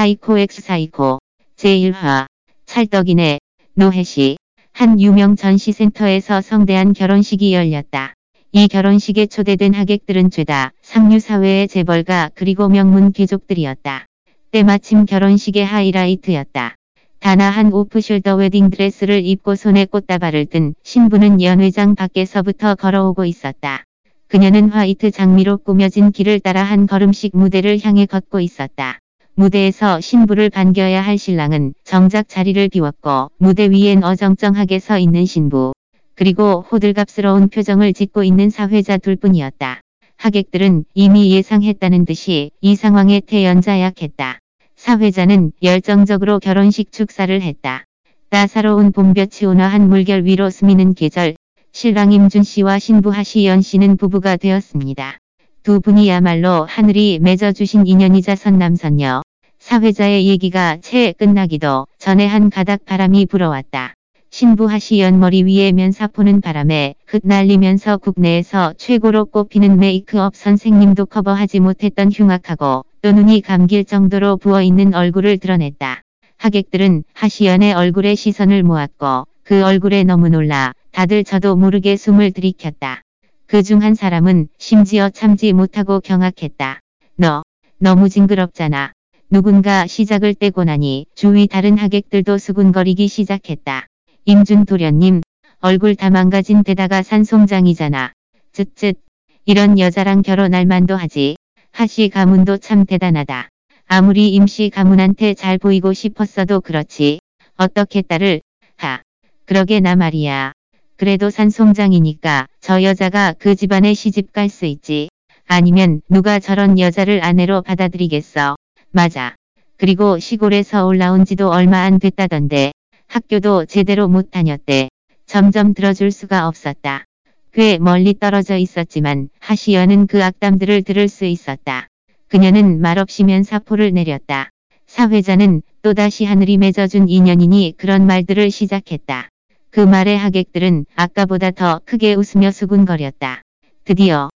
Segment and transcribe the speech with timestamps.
[0.00, 1.18] 사이코 엑스 사이코
[1.56, 2.24] 제1화
[2.64, 3.38] 찰떡이네
[3.74, 4.38] 노해시
[4.72, 8.14] 한 유명 전시센터에서 성대한 결혼식이 열렸다.
[8.52, 14.06] 이 결혼식에 초대된 하객들은 죄다 상류사회의 재벌가 그리고 명문 귀족들이었다.
[14.52, 16.76] 때마침 결혼식의 하이라이트였다.
[17.18, 23.84] 단아한 오프숄더 웨딩드레스를 입고 손에 꽃다발을 든 신부는 연회장 밖에서부터 걸어오고 있었다.
[24.28, 28.98] 그녀는 화이트 장미로 꾸며진 길을 따라 한 걸음씩 무대를 향해 걷고 있었다.
[29.40, 35.72] 무대에서 신부를 반겨야 할 신랑은 정작 자리를 비웠고 무대 위엔 어정쩡하게 서 있는 신부.
[36.14, 39.80] 그리고 호들갑스러운 표정을 짓고 있는 사회자 둘뿐이었다.
[40.18, 44.40] 하객들은 이미 예상했다는 듯이 이 상황에 태연자 약했다.
[44.76, 47.84] 사회자는 열정적으로 결혼식 축사를 했다.
[48.28, 51.34] 따사로운 봄볕이 온화한 물결 위로 스미는 계절,
[51.72, 55.16] 신랑 임준 씨와 신부 하시연 씨는 부부가 되었습니다.
[55.62, 59.22] 두 분이야말로 하늘이 맺어주신 인연이자 선남선녀.
[59.70, 63.94] 사회자의 얘기가 채 끝나기도 전에 한 가닥 바람이 불어왔다.
[64.28, 72.10] 신부 하시 연 머리 위에 면사포는 바람에 흩날리면서 국내에서 최고로 꼽히는 메이크업 선생님도 커버하지 못했던
[72.10, 76.02] 흉악하고 또 눈이 감길 정도로 부어있는 얼굴을 드러냈다.
[76.36, 83.02] 하객들은 하시연의 얼굴에 시선을 모았고 그 얼굴에 너무 놀라 다들 저도 모르게 숨을 들이켰다.
[83.46, 86.80] 그 중 한 사람은 심지어 참지 못하고 경악했다.
[87.14, 87.44] 너,
[87.78, 88.94] 너무 징그럽잖아.
[89.32, 93.86] 누군가 시작을 떼고 나니 주위 다른 하객들도 수군거리기 시작했다.
[94.24, 95.20] 임준 도련님,
[95.60, 98.12] 얼굴 다 망가진 데다가 산송장이잖아.
[98.52, 98.96] 쯧쯧.
[99.44, 101.36] 이런 여자랑 결혼할 만도 하지.
[101.70, 103.48] 하시 가문도 참 대단하다.
[103.86, 107.20] 아무리 임시 가문한테 잘 보이고 싶었어도 그렇지.
[107.56, 108.40] 어떻게 딸을,
[108.78, 109.00] 하.
[109.44, 110.52] 그러게 나 말이야.
[110.96, 115.08] 그래도 산송장이니까 저 여자가 그 집안에 시집 갈 수 있지.
[115.46, 118.56] 아니면 누가 저런 여자를 아내로 받아들이겠어.
[118.92, 119.36] 맞아.
[119.76, 122.72] 그리고 시골에서 올라온 지도 얼마 안 됐다던데.
[123.06, 124.88] 학교도 제대로 못 다녔대.
[125.26, 127.04] 점점 들어줄 수가 없었다.
[127.52, 131.86] 꽤 멀리 떨어져 있었지만 하시연은 그 악담들을 들을 수 있었다.
[132.28, 134.50] 그녀는 말없이 면사포를 내렸다.
[134.86, 139.28] 사회자는 또다시 하늘이 맺어준 인연이니 그런 말들을 시작했다.
[139.70, 143.42] 그 말에 하객들은 아까보다 더 크게 웃으며 수군거렸다.
[143.84, 144.29] 드디어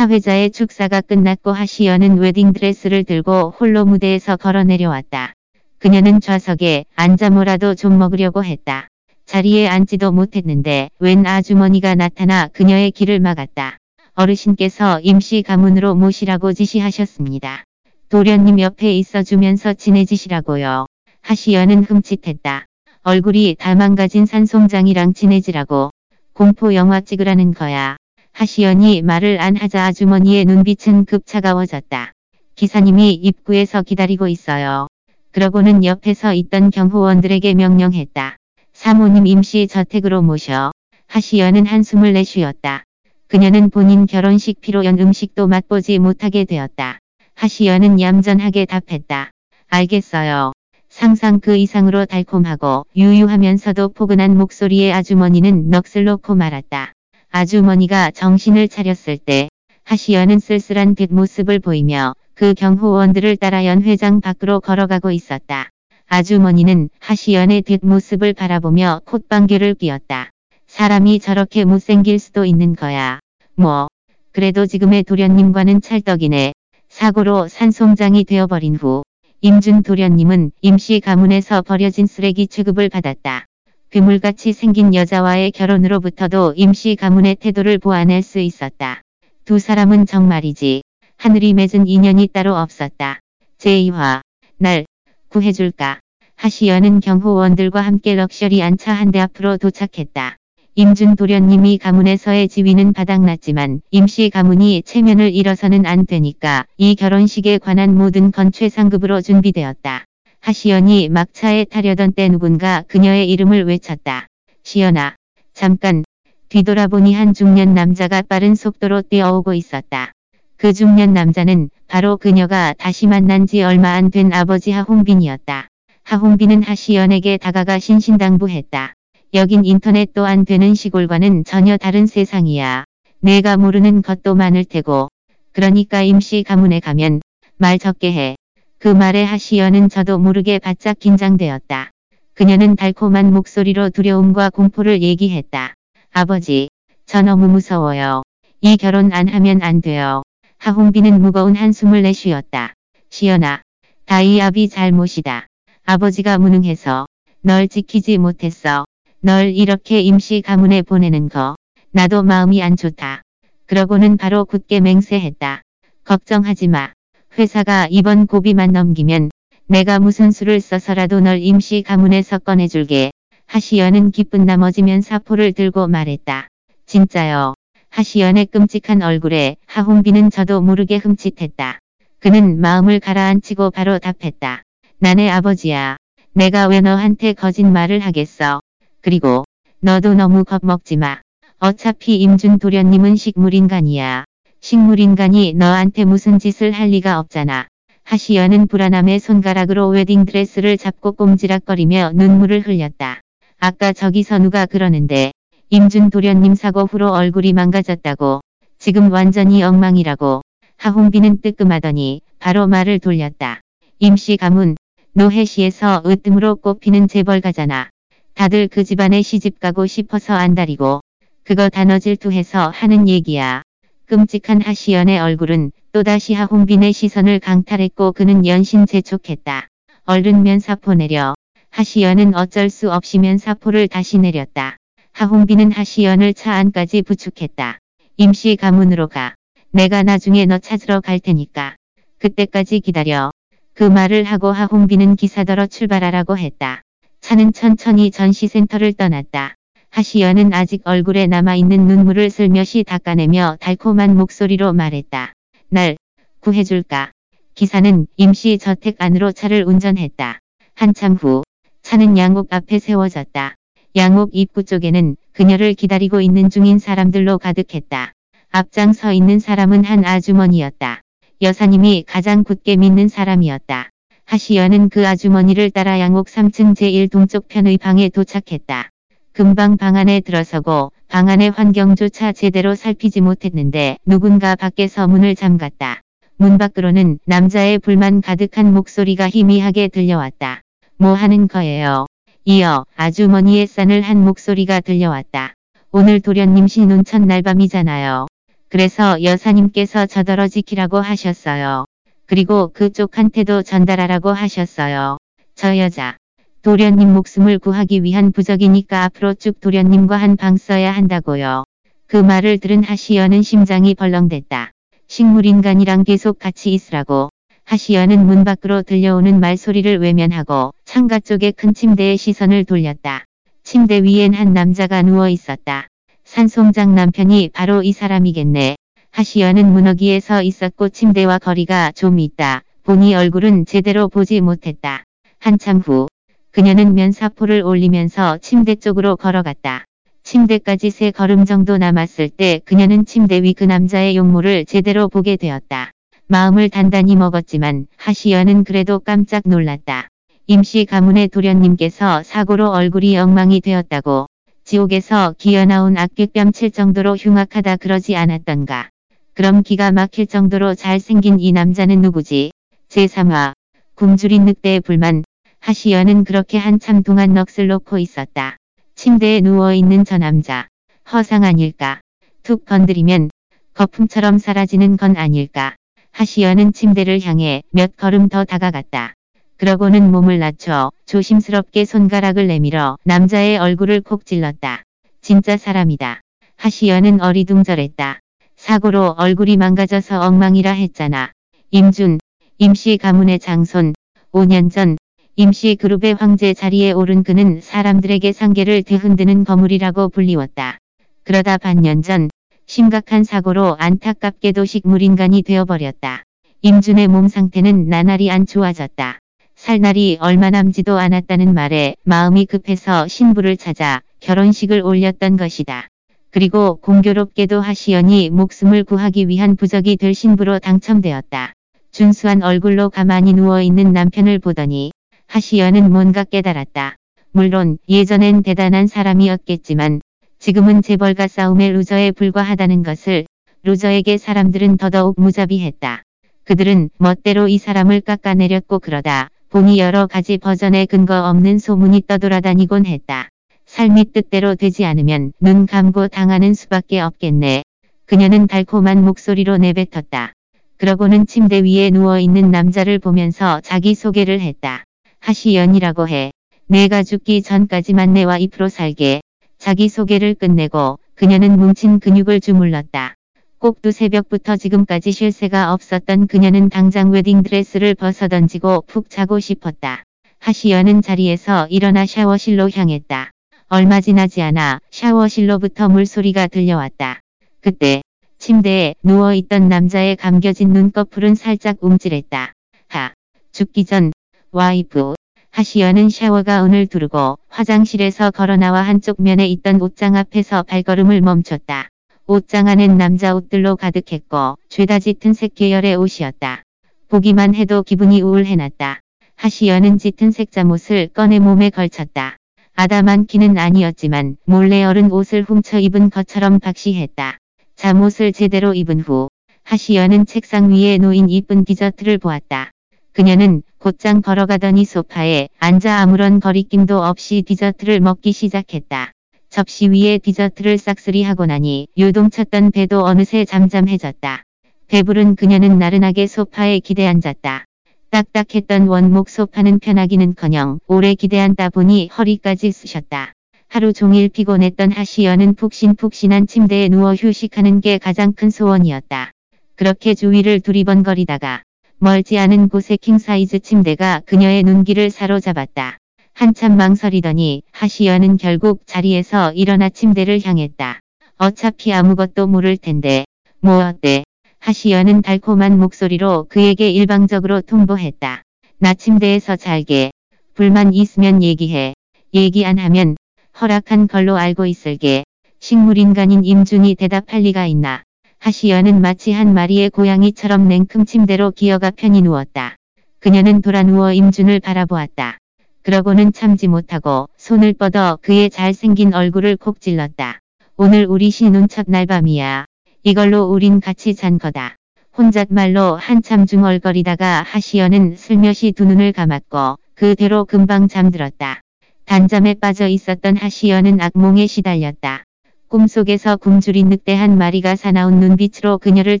[0.00, 5.34] 사회자의 축사가 끝났고 하시연은 웨딩드레스를 들고 홀로 무대에서 걸어 내려왔다.
[5.78, 8.88] 그녀는 좌석에 앉아 뭐라도 좀 먹으려고 했다.
[9.26, 13.76] 자리에 앉지도 못했는데 웬 아주머니가 나타나 그녀의 길을 막았다.
[14.14, 17.64] 어르신께서 임시 가문으로 모시라고 지시하셨습니다.
[18.08, 20.86] 도련님 옆에 있어주면서 친해지시라고요.
[21.20, 22.64] 하시연은 흠칫했다.
[23.02, 25.90] 얼굴이 다 망가진 산송장이랑 친해지라고.
[26.32, 27.98] 공포 영화 찍으라는 거야.
[28.32, 32.12] 하시연이 말을 안 하자 아주머니의 눈빛은 급 차가워졌다.
[32.54, 34.86] 기사님이 입구에서 기다리고 있어요.
[35.32, 38.36] 그러고는 옆에서 있던 경호원들에게 명령했다.
[38.72, 40.72] 사모님 임시 저택으로 모셔.
[41.06, 42.84] 하시연은 한숨을 내쉬었다.
[43.28, 46.98] 그녀는 본인 결혼식 피로연 음식도 맛보지 못하게 되었다.
[47.34, 49.30] 하시연은 얌전하게 답했다.
[49.68, 50.52] 알겠어요.
[50.88, 56.92] 상상 그 이상으로 달콤하고 유유하면서도 포근한 목소리의 아주머니는 넋을 놓고 말았다.
[57.32, 59.48] 아주머니가 정신을 차렸을 때
[59.84, 65.70] 하시연은 쓸쓸한 뒷모습을 보이며 그 경호원들을 따라 연회장 밖으로 걸어가고 있었다.
[66.08, 70.30] 아주머니는 하시연의 뒷모습을 바라보며 콧방귀를 뀌었다.
[70.66, 73.20] 사람이 저렇게 못생길 수도 있는 거야.
[73.54, 73.86] 뭐.
[74.32, 76.52] 그래도 지금의 도련님과는 찰떡이네.
[76.88, 79.04] 사고로 산송장이 되어버린 후
[79.40, 83.46] 임준 도련님은 임시 가문에서 버려진 쓰레기 취급을 받았다.
[83.90, 89.02] 괴물같이 생긴 여자와의 결혼으로부터도 임시 가문의 태도를 보아낼 수 있었다.
[89.44, 90.82] 두 사람은 정말이지
[91.16, 93.18] 하늘이 맺은 인연이 따로 없었다.
[93.58, 94.20] 제2화
[94.58, 94.86] 날
[95.28, 95.98] 구해줄까
[96.36, 100.36] 하시연은 경호원들과 함께 럭셔리 안차 한 대 앞으로 도착했다.
[100.76, 108.30] 임준 도련님이 가문에서의 지위는 바닥났지만 임시 가문이 체면을 잃어서는 안 되니까 이 결혼식에 관한 모든
[108.30, 110.04] 건 최상급으로 준비되었다.
[110.40, 114.26] 하시연이 막차에 타려던 때 누군가 그녀의 이름을 외쳤다.
[114.62, 115.16] 시연아.
[115.52, 116.04] 잠깐.
[116.48, 120.12] 뒤돌아보니 한 중년 남자가 빠른 속도로 뛰어오고 있었다.
[120.56, 125.68] 그 중년 남자는 바로 그녀가 다시 만난 지 얼마 안 된 아버지 하홍빈이었다.
[126.04, 128.94] 하홍빈은 하시연에게 다가가 신신당부했다.
[129.34, 132.84] 여긴 인터넷도 안 되는 시골과는 전혀 다른 세상이야.
[133.20, 135.08] 내가 모르는 것도 많을 테고.
[135.52, 137.20] 그러니까 임시 가문에 가면
[137.58, 138.36] 말 적게 해.
[138.80, 141.90] 그 말에 하시연은 저도 모르게 바짝 긴장되었다.
[142.32, 145.74] 그녀는 달콤한 목소리로 두려움과 공포를 얘기했다.
[146.12, 146.70] 아버지,
[147.04, 148.22] 저 너무 무서워요.
[148.62, 150.22] 이 결혼 안 하면 안 돼요.
[150.56, 152.72] 하홍비는 무거운 한숨을 내쉬었다.
[153.10, 153.60] 시연아,
[154.06, 155.46] 다이 아비 잘못이다.
[155.84, 157.04] 아버지가 무능해서
[157.42, 158.86] 널 지키지 못했어.
[159.20, 161.54] 널 이렇게 임시 가문에 보내는 거
[161.90, 163.20] 나도 마음이 안 좋다.
[163.66, 165.60] 그러고는 바로 굳게 맹세했다.
[166.04, 166.94] 걱정하지 마.
[167.38, 169.30] 회사가 이번 고비만 넘기면
[169.66, 173.12] 내가 무슨 수를 써서라도 널 임시 가문에서 꺼내줄게.
[173.46, 176.48] 하시연은 기쁜 나머지면 사포를 들고 말했다.
[176.86, 177.54] 진짜요.
[177.90, 181.78] 하시연의 끔찍한 얼굴에 하홍비는 저도 모르게 흠칫했다.
[182.18, 184.62] 그는 마음을 가라앉히고 바로 답했다.
[184.98, 185.96] 나네 아버지야.
[186.32, 188.60] 내가 왜 너한테 거짓말을 하겠어.
[189.00, 189.44] 그리고
[189.80, 191.20] 너도 너무 겁먹지 마.
[191.58, 194.24] 어차피 임준 도련님은 식물인간이야.
[194.60, 197.66] 식물인간이 너한테 무슨 짓을 할 리가 없잖아.
[198.04, 203.20] 하시연은 불안함에 손가락으로 웨딩드레스를 잡고 꼼지락거리며 눈물을 흘렸다.
[203.58, 205.32] 아까 저기서 누가 그러는데
[205.70, 208.40] 임준 도련님 사고 후로 얼굴이 망가졌다고
[208.78, 210.42] 지금 완전히 엉망이라고
[210.76, 213.60] 하홍비는 뜨끔하더니 바로 말을 돌렸다.
[213.98, 214.76] 임시 가문
[215.12, 217.88] 노해시에서 으뜸으로 꼽히는 재벌가잖아.
[218.34, 221.00] 다들 그 집안에 시집가고 싶어서 안달이고
[221.44, 223.62] 그거 단어 질투해서 하는 얘기야.
[224.10, 229.68] 끔찍한 하시연의 얼굴은 또다시 하홍빈의 시선을 강탈했고 그는 연신 재촉했다.
[230.04, 231.34] 얼른 면사포 내려.
[231.70, 234.78] 하시연은 어쩔 수 없이 면사포를 다시 내렸다.
[235.12, 237.78] 하홍빈은 하시연을 차 안까지 부축했다.
[238.16, 239.36] 임시 가문으로 가.
[239.70, 241.76] 내가 나중에 너 찾으러 갈 테니까.
[242.18, 243.30] 그때까지 기다려.
[243.74, 246.82] 그 말을 하고 하홍빈은 기사더러 출발하라고 했다.
[247.20, 249.54] 차는 천천히 전시센터를 떠났다.
[249.90, 255.32] 하시연은 아직 얼굴에 남아있는 눈물을 슬며시 닦아내며 달콤한 목소리로 말했다.
[255.68, 255.96] 날
[256.38, 257.10] 구해줄까?
[257.54, 260.38] 기사는 임시 저택 안으로 차를 운전했다.
[260.76, 261.42] 한참 후
[261.82, 263.56] 차는 양옥 앞에 세워졌다.
[263.96, 268.12] 양옥 입구 쪽에는 그녀를 기다리고 있는 중인 사람들로 가득했다.
[268.50, 271.00] 앞장 서 있는 사람은 한 아주머니였다.
[271.42, 273.90] 여사님이 가장 굳게 믿는 사람이었다.
[274.24, 278.88] 하시연은 그 아주머니를 따라 양옥 3층 제1 동쪽 편의 방에 도착했다.
[279.32, 286.00] 금방 방 안에 들어서고 방 안의 환경조차 제대로 살피지 못했는데 누군가 밖에서 문을 잠갔다.
[286.36, 290.62] 문 밖으로는 남자의 불만 가득한 목소리가 희미하게 들려왔다.
[290.96, 292.06] 뭐 하는 거예요?
[292.44, 295.54] 이어 아주머니의 싼을 한 목소리가 들려왔다.
[295.92, 298.26] 오늘 도련님 신혼 첫 날밤이잖아요.
[298.68, 301.84] 그래서 여사님께서 저더러 지키라고 하셨어요.
[302.26, 305.18] 그리고 그쪽한테도 전달하라고 하셨어요.
[305.54, 306.16] 저 여자.
[306.62, 311.64] 도련님 목숨을 구하기 위한 부적이니까 앞으로 쭉 도련님과 한 방 써야 한다고요.
[312.06, 314.70] 그 말을 들은 하시연은 심장이 벌렁댔다.
[315.08, 317.30] 식물인간이랑 계속 같이 있으라고.
[317.64, 323.24] 하시연은 문 밖으로 들려오는 말소리를 외면하고 창가 쪽의 큰 침대에 시선을 돌렸다.
[323.62, 325.86] 침대 위엔 한 남자가 누워 있었다.
[326.24, 328.76] 산송장 남편이 바로 이 사람이겠네.
[329.12, 332.64] 하시연은 문어기에 서 있었고 침대와 거리가 좀 있다.
[332.82, 335.04] 보니 얼굴은 제대로 보지 못했다.
[335.38, 336.08] 한참 후
[336.52, 339.84] 그녀는 면사포를 올리면서 침대 쪽으로 걸어갔다.
[340.24, 345.92] 침대까지 세 걸음 정도 남았을 때 그녀는 침대 위 그 남자의 용모를 제대로 보게 되었다.
[346.26, 350.08] 마음을 단단히 먹었지만 하시연은 그래도 깜짝 놀랐다.
[350.46, 354.26] 임시 가문의 도련님께서 사고로 얼굴이 엉망이 되었다고
[354.64, 358.88] 지옥에서 기어나온 악귀뺨 칠 정도로 흉악하다 그러지 않았던가.
[359.34, 362.50] 그럼 기가 막힐 정도로 잘생긴 이 남자는 누구지?
[362.88, 363.52] 제3화
[363.94, 365.22] 굶주린 늑대의 불만
[365.70, 368.56] 하시연은 그렇게 한참 동안 넋을 놓고 있었다.
[368.96, 370.66] 침대에 누워있는 저 남자.
[371.12, 372.00] 허상 아닐까.
[372.42, 373.30] 툭 건드리면
[373.74, 375.76] 거품처럼 사라지는 건 아닐까.
[376.10, 379.14] 하시연은 침대를 향해 몇 걸음 더 다가갔다.
[379.58, 384.82] 그러고는 몸을 낮춰 조심스럽게 손가락을 내밀어 남자의 얼굴을 콕 찔렀다.
[385.20, 386.20] 진짜 사람이다.
[386.56, 388.18] 하시연은 어리둥절했다.
[388.56, 391.30] 사고로 얼굴이 망가져서 엉망이라 했잖아.
[391.70, 392.18] 임준,
[392.58, 393.94] 임시 가문의 장손,
[394.32, 394.96] 5년 전
[395.40, 400.76] 임시 그룹의 황제 자리에 오른 그는 사람들에게 상계를 뒤흔드는 거물이라고 불리웠다.
[401.24, 402.28] 그러다 반년 전
[402.66, 406.24] 심각한 사고로 안타깝게도 식물인간이 되어버렸다.
[406.60, 409.18] 임준의 몸 상태는 나날이 안 좋아졌다.
[409.54, 415.88] 살 날이 얼마 남지도 않았다는 말에 마음이 급해서 신부를 찾아 결혼식을 올렸던 것이다.
[416.30, 421.54] 그리고 공교롭게도 하시연이 목숨을 구하기 위한 부적이 될 신부로 당첨되었다.
[421.92, 424.90] 준수한 얼굴로 가만히 누워있는 남편을 보더니
[425.30, 426.96] 하시연은 뭔가 깨달았다.
[427.30, 430.00] 물론 예전엔 대단한 사람이었겠지만
[430.40, 433.26] 지금은 재벌과 싸움의 루저에 불과하다는 것을
[433.62, 436.02] 루저에게 사람들은 더더욱 무자비했다.
[436.42, 443.28] 그들은 멋대로 이 사람을 깎아내렸고 그러다 보니 여러 가지 버전의 근거 없는 소문이 떠돌아다니곤 했다.
[443.66, 447.62] 삶이 뜻대로 되지 않으면 눈 감고 당하는 수밖에 없겠네.
[448.04, 450.32] 그녀는 달콤한 목소리로 내뱉었다.
[450.76, 454.86] 그러고는 침대 위에 누워있는 남자를 보면서 자기 소개를 했다.
[455.20, 456.32] 하시연이라고 해.
[456.66, 459.20] 내가 죽기 전까지만 내와 입으로 살게.
[459.58, 463.14] 자기소개를 끝내고 그녀는 뭉친 근육을 주물렀다.
[463.58, 470.04] 꼭두 새벽부터 지금까지 쉴 새가 없었던 그녀는 당장 웨딩드레스를 벗어던지고 푹 자고 싶었다.
[470.38, 473.30] 하시연은 자리에서 일어나 샤워실로 향했다.
[473.68, 477.20] 얼마 지나지 않아 샤워실로부터 물소리가 들려왔다.
[477.60, 478.00] 그때
[478.38, 482.54] 침대에 누워있던 남자의 감겨진 눈꺼풀은 살짝 움찔했다.
[482.88, 483.12] 하.
[483.52, 484.12] 죽기 전
[484.52, 485.14] 와이프
[485.52, 491.88] 하시연은 샤워가운을 두르고 화장실에서 걸어나와 한쪽 면에 있던 옷장 앞에서 발걸음을 멈췄다.
[492.26, 496.64] 옷장 안엔 남자 옷들로 가득했고 죄다 짙은 색 계열의 옷이었다.
[497.06, 498.98] 보기만 해도 기분이 우울해났다.
[499.36, 502.36] 하시연은 짙은 색 잠옷을 꺼내 몸에 걸쳤다.
[502.74, 507.38] 아담한 키는 아니었지만 몰래 어른 옷을 훔쳐 입은 것처럼 박시했다.
[507.76, 509.28] 잠옷을 제대로 입은 후
[509.62, 512.72] 하시연은 책상 위에 놓인 이쁜 디저트를 보았다.
[513.12, 519.12] 그녀는 곧장 걸어가더니 소파에 앉아 아무런 거리낌도 없이 디저트를 먹기 시작했다.
[519.48, 524.42] 접시 위에 디저트를 싹쓸이 하고 나니 요동쳤던 배도 어느새 잠잠해졌다.
[524.86, 527.64] 배부른 그녀는 나른하게 소파에 기대 앉았다.
[528.10, 533.32] 딱딱했던 원목 소파는 편하기는커녕 오래 기대앉다 보니 허리까지 쑤셨다.
[533.66, 539.30] 하루 종일 피곤했던 하시연은 푹신푹신한 침대에 누워 휴식하는 게 가장 큰 소원이었다.
[539.74, 541.62] 그렇게 주위를 두리번거리다가
[542.02, 545.98] 멀지 않은 곳에 킹사이즈 침대가 그녀의 눈길을 사로잡았다.
[546.32, 551.00] 한참 망설이더니 하시연은 결국 자리에서 일어나 침대를 향했다.
[551.36, 553.26] 어차피 아무것도 모를 텐데.
[553.60, 554.24] 뭐 어때?
[554.60, 558.44] 하시연은 달콤한 목소리로 그에게 일방적으로 통보했다.
[558.78, 560.10] 나 침대에서 잘게.
[560.54, 561.92] 불만 있으면 얘기해.
[562.32, 563.16] 얘기 안 하면
[563.60, 565.24] 허락한 걸로 알고 있을게.
[565.58, 568.04] 식물인간인 임준이 대답할 리가 있나.
[568.40, 572.76] 하시연은 마치 한 마리의 고양이처럼 냉큼 침대로 기어가 편히 누웠다.
[573.18, 575.36] 그녀는 돌아 누워 임준을 바라보았다.
[575.82, 580.38] 그러고는 참지 못하고 손을 뻗어 그의 잘생긴 얼굴을 콕 찔렀다.
[580.78, 582.64] 오늘 우리 신혼 첫 날 밤이야.
[583.02, 584.76] 이걸로 우린 같이 잔 거다.
[585.18, 591.60] 혼잣말로 한참 중얼거리다가 하시연은 슬며시 두 눈을 감았고 그대로 금방 잠들었다.
[592.06, 595.24] 단잠에 빠져 있었던 하시연은 악몽에 시달렸다.
[595.70, 599.20] 꿈속에서 굶주린 늑대 한 마리가 사나운 눈빛으로 그녀를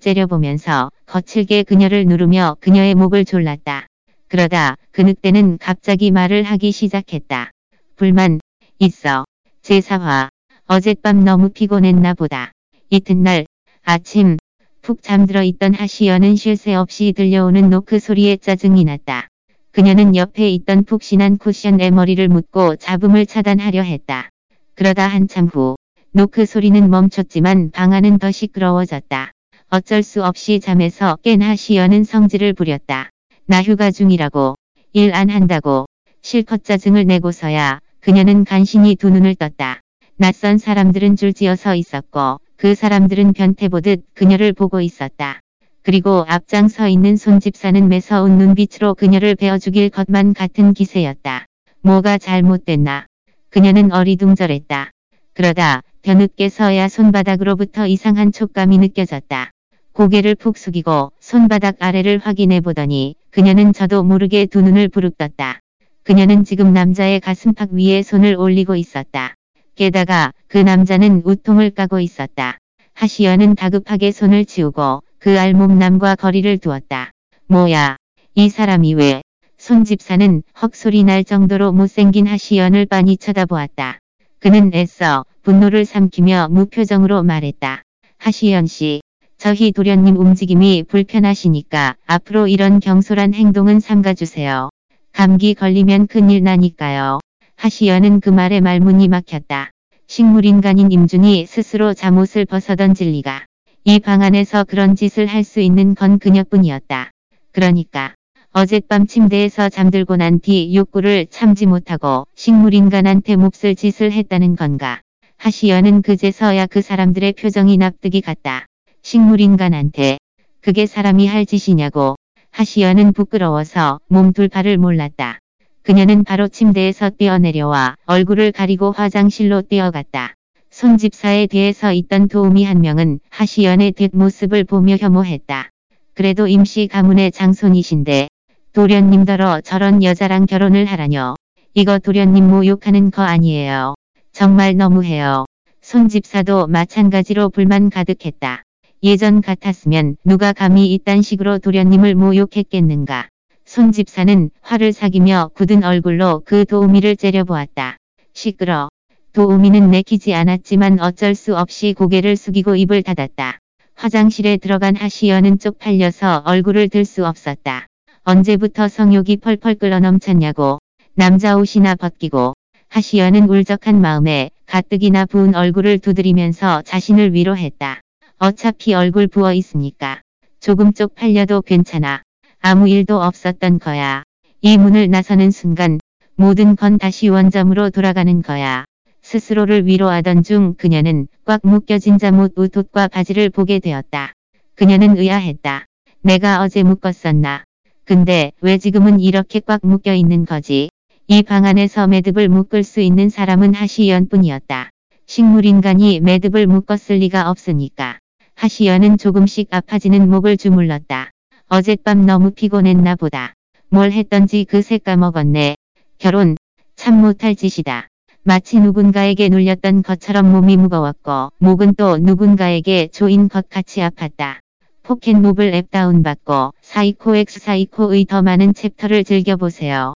[0.00, 3.86] 째려보면서 거칠게 그녀를 누르며 그녀의 목을 졸랐다.
[4.26, 7.52] 그러다 그 늑대는 갑자기 말을 하기 시작했다.
[7.94, 8.40] 불만
[8.80, 9.26] 있어.
[9.62, 10.28] 제4화.
[10.66, 12.50] 어젯밤 너무 피곤했나 보다.
[12.88, 13.46] 이튿날
[13.84, 14.36] 아침
[14.82, 19.28] 푹 잠들어 있던 하시연은 쉴 새 없이 들려오는 노크 소리에 짜증이 났다.
[19.70, 24.30] 그녀는 옆에 있던 푹신한 쿠션에 머리를 묻고 잡음을 차단하려 했다.
[24.74, 25.76] 그러다 한참 후
[26.12, 29.30] 노크 소리는 멈췄지만 방 안은 더 시끄러워졌다.
[29.68, 33.10] 어쩔 수 없이 잠에서 깬 하시연은 성질을 부렸다.
[33.46, 34.56] 나 휴가 중이라고.
[34.92, 35.86] 일 안 한다고.
[36.20, 39.82] 실컷 짜증을 내고서야 그녀는 간신히 두 눈을 떴다.
[40.16, 45.38] 낯선 사람들은 줄지어서 있었고 그 사람들은 변태보듯 그녀를 보고 있었다.
[45.82, 51.46] 그리고 앞장서 있는 손집사는 매서운 눈빛으로 그녀를 베어 죽일 것만 같은 기세였다.
[51.82, 53.06] 뭐가 잘못됐나.
[53.48, 54.90] 그녀는 어리둥절했다.
[55.34, 59.50] 그러다 변늦게서야 손바닥으로부터 이상한 촉감이 느껴졌다.
[59.92, 65.60] 고개를 푹 숙이고 손바닥 아래를 확인해 보더니 그녀는 저도 모르게 두 눈을 부릅떴다.
[66.02, 69.34] 그녀는 지금 남자의 가슴팍 위에 손을 올리고 있었다.
[69.76, 72.58] 게다가 그 남자는 우통을 까고 있었다.
[72.94, 77.12] 하시연은 다급하게 손을 치우고 그 알몸 남과 거리를 두었다.
[77.46, 77.96] 뭐야,
[78.34, 79.22] 이 사람이 왜?
[79.58, 83.98] 손 집사는 헉소리 날 정도로 못생긴 하시연을 빤히 쳐다보았다.
[84.40, 87.82] 그는 애써 분노를 삼키며 무표정으로 말했다.
[88.18, 89.02] 하시연 씨,
[89.36, 94.70] 저희 도련님 움직임이 불편하시니까 앞으로 이런 경솔한 행동은 삼가주세요.
[95.12, 97.20] 감기 걸리면 큰일 나니까요.
[97.56, 99.70] 하시연은 그 말에 말문이 막혔다.
[100.06, 103.44] 식물인간인 임준이 스스로 잠옷을 벗어던질 리가.
[103.84, 107.10] 이 방 안에서 그런 짓을 할 수 있는 건 그녀뿐이었다.
[107.52, 108.14] 그러니까
[108.52, 115.00] 어젯밤 침대에서 잠들고 난 뒤 욕구를 참지 못하고 식물인간한테 몹쓸 짓을 했다는 건가.
[115.36, 118.66] 하시연은 그제서야 그 사람들의 표정이 납득이 갔다.
[119.02, 120.18] 식물인간한테
[120.60, 122.16] 그게 사람이 할 짓이냐고
[122.50, 125.38] 하시연은 부끄러워서 몸둘 바를 몰랐다.
[125.82, 130.34] 그녀는 바로 침대에서 뛰어내려와 얼굴을 가리고 화장실로 뛰어갔다.
[130.70, 135.70] 손집사에 대해서 있던 도우미 한 명은 하시연의 뒷모습을 보며 혐오했다.
[136.14, 138.28] 그래도 임시 가문의 장손이신데
[138.72, 141.34] 도련님더러 저런 여자랑 결혼을 하라뇨.
[141.74, 143.96] 이거 도련님 모욕하는 거 아니에요.
[144.30, 145.46] 정말 너무해요.
[145.82, 148.62] 손집사도 마찬가지로 불만 가득했다.
[149.02, 153.26] 예전 같았으면 누가 감히 이딴 식으로 도련님을 모욕했겠는가.
[153.64, 157.96] 손 집사는 화를 사기며 굳은 얼굴로 그 도우미를 째려보았다.
[158.34, 158.88] 시끄러.
[159.32, 163.58] 도우미는 내키지 않았지만 어쩔 수 없이 고개를 숙이고 입을 닫았다.
[163.96, 167.89] 화장실에 들어간 하시연은 쪽팔려서 얼굴을 들 수 없었다.
[168.22, 170.78] 언제부터 성욕이 펄펄 끓어넘쳤냐고
[171.14, 172.52] 남자 옷이나 벗기고
[172.88, 178.00] 하시연은 울적한 마음에 가뜩이나 부은 얼굴을 두드리면서 자신을 위로했다.
[178.38, 180.20] 어차피 얼굴 부어 있으니까
[180.60, 182.22] 조금 쪽 팔려도 괜찮아.
[182.60, 184.22] 아무 일도 없었던 거야.
[184.60, 185.98] 이 문을 나서는 순간
[186.36, 188.84] 모든 건 다시 원점으로 돌아가는 거야.
[189.22, 194.34] 스스로를 위로하던 중 그녀는 꽉 묶여진 잠옷 웃옷과 바지를 보게 되었다.
[194.74, 195.86] 그녀는 의아했다.
[196.22, 197.64] 내가 어제 묶었었나?
[198.10, 200.88] 근데 왜 지금은 이렇게 꽉 묶여 있는 거지?
[201.28, 204.90] 이 방 안에서 매듭을 묶을 수 있는 사람은 하시연뿐이었다.
[205.26, 208.18] 식물인간이 매듭을 묶었을 리가 없으니까.
[208.56, 211.30] 하시연은 조금씩 아파지는 목을 주물렀다.
[211.68, 213.54] 어젯밤 너무 피곤했나 보다.
[213.90, 215.76] 뭘 했던지 그새 까먹었네.
[216.18, 216.56] 결혼,
[216.96, 218.08] 참 못할 짓이다.
[218.42, 224.58] 마치 누군가에게 눌렸던 것처럼 몸이 무거웠고 목은 또 누군가에게 조인 것 같이 아팠다.
[225.02, 230.14] 포켓모블 앱 다운받고 사이코 X 사이코의 더 많은 챕터를 즐겨보세요.